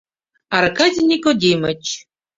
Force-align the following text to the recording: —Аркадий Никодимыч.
—Аркадий 0.57 1.05
Никодимыч. 1.09 1.83